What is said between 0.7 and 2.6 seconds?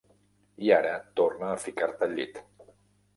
ara torna a ficar-te al llit.